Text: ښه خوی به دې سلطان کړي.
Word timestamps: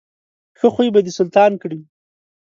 ښه 0.59 0.67
خوی 0.73 0.87
به 0.93 0.99
دې 1.05 1.11
سلطان 1.19 1.51
کړي. 1.61 1.79